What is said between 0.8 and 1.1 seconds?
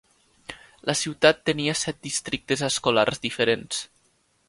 La